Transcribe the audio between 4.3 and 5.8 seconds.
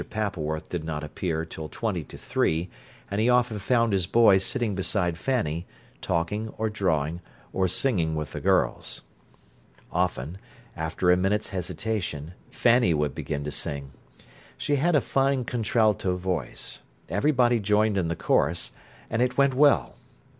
sitting beside Fanny,